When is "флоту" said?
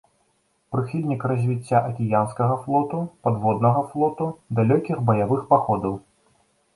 2.63-3.01, 3.91-4.25